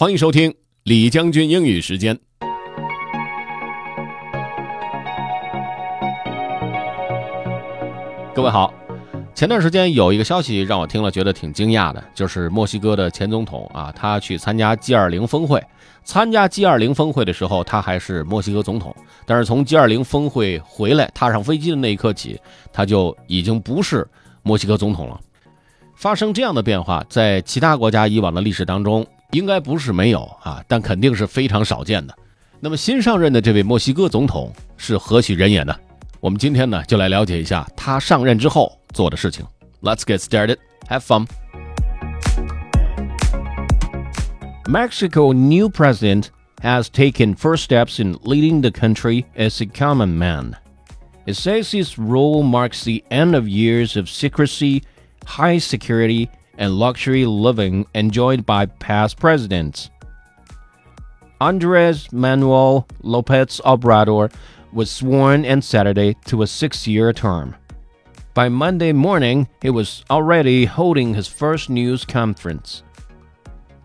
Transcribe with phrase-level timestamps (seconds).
[0.00, 0.54] 欢迎收听
[0.84, 2.18] 李将军英语时间。
[8.34, 8.72] 各位好，
[9.34, 15.62] 前段时间有一个消息让我听了觉得挺惊讶的，就是墨西哥的前总统啊，他去参加 G20 峰会。
[16.02, 18.96] 参加 G20 峰会的时候，他还是墨西哥总统，
[19.26, 22.40] 但是从 G20 峰会回来，踏上飞机的那一刻起，
[22.72, 24.08] 他就已经不是
[24.42, 25.20] 墨西哥总统了。
[25.94, 32.15] 发生这样的变化，在其他国家以往的历史当中，应该不是没有啊，但肯定是非常少见的。
[32.59, 35.75] 那么新上任的这位墨西哥总统是何许人也呢？
[36.19, 39.45] 我们今天呢就来了解一下他上任之后做的事情。
[39.81, 40.57] Let's get started.
[40.89, 41.27] Have fun.
[44.67, 46.29] Mexico's new president
[46.63, 50.53] has taken first steps in leading the country as a common man.
[51.27, 54.81] It says his rule marks the end of years of secrecy
[55.25, 56.29] high security,
[56.60, 59.90] and luxury living enjoyed by past presidents.
[61.40, 64.30] Andres Manuel Lopez Obrador
[64.72, 67.56] was sworn on Saturday to a six year term.
[68.34, 72.84] By Monday morning, he was already holding his first news conference.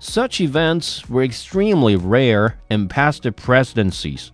[0.00, 4.32] Such events were extremely rare in past presidencies.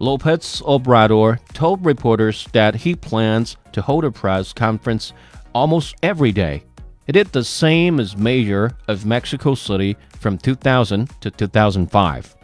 [0.00, 5.12] Lopez Obrador told reporters that he plans to hold a press conference
[5.54, 6.64] almost every day.
[7.06, 12.36] It did the same as mayor of Mexico City from 2000 to 2005.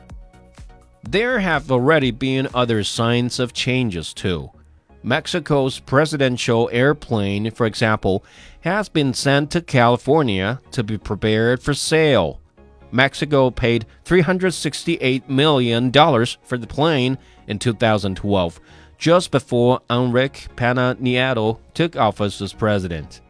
[1.02, 4.50] There have already been other signs of changes too.
[5.02, 8.22] Mexico's presidential airplane, for example,
[8.60, 12.38] has been sent to California to be prepared for sale.
[12.92, 18.60] Mexico paid $368 million for the plane in 2012,
[18.98, 23.22] just before Enrique Pena Nieto took office as president.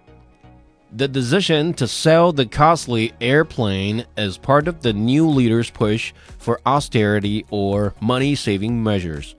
[0.92, 6.60] The decision to sell the costly airplane is part of the new leader's push for
[6.66, 9.36] austerity or money saving measures.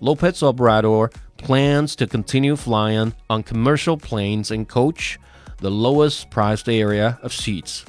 [0.00, 5.18] Lopez Obrador plans to continue flying on commercial planes and coach
[5.58, 7.84] the lowest priced area of seats.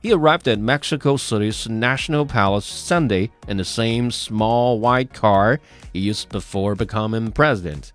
[0.00, 5.58] He arrived at Mexico City's National Palace Sunday in the same small white car
[5.94, 7.92] he used before becoming president.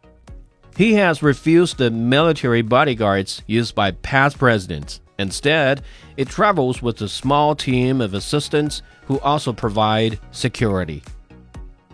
[0.78, 5.00] He has refused the military bodyguards used by past presidents.
[5.18, 5.82] Instead,
[6.18, 11.02] it travels with a small team of assistants who also provide security.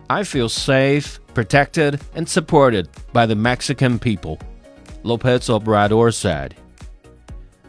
[0.09, 4.39] I feel safe, protected, and supported by the Mexican people,
[5.03, 6.55] Lopez Obrador said.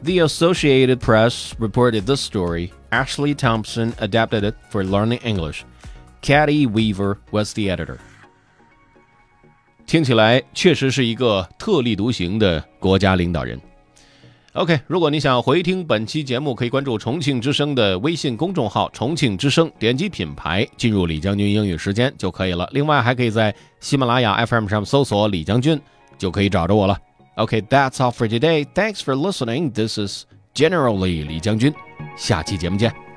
[0.03, 2.73] The Associated Press reported this story.
[2.91, 5.65] Ashley Thompson adapted it for Learning English.
[6.23, 8.01] Katie Weaver was the editor.
[9.93, 13.61] 听起来确实是一个特立独行的国家领导人。
[14.55, 22.67] OK，如果你想回听本期节目，可以关注重庆之声的微信公众号“重庆之声”，点击品牌进入李将军英语时间就可以了。
[22.73, 25.79] 另外，还可以在喜马拉雅 FM 上搜索“李将军”，
[26.17, 26.99] 就可以找着我了。
[27.35, 28.65] OK，that's all for today.
[28.75, 29.73] Thanks for listening.
[29.73, 30.25] This is
[30.55, 31.71] Generally 李将军，
[32.17, 33.12] 下期节目见。